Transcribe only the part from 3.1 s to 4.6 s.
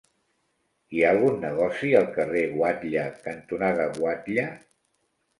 cantonada Guatlla?